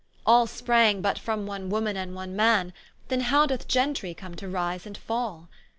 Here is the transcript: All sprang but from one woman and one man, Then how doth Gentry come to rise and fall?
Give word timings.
All 0.25 0.47
sprang 0.47 1.03
but 1.03 1.19
from 1.19 1.45
one 1.45 1.69
woman 1.69 1.95
and 1.95 2.15
one 2.15 2.35
man, 2.35 2.73
Then 3.09 3.21
how 3.21 3.45
doth 3.45 3.67
Gentry 3.67 4.15
come 4.15 4.33
to 4.37 4.49
rise 4.49 4.87
and 4.87 4.97
fall? 4.97 5.47